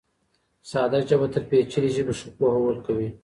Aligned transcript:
ساده 0.69 0.99
ژبه 1.09 1.27
تر 1.33 1.43
پېچلې 1.49 1.89
ژبې 1.95 2.13
ښه 2.19 2.27
پوهول 2.37 2.77
کوي. 2.85 3.09